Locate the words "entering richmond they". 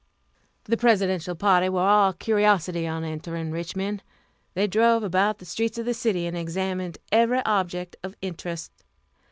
3.03-4.65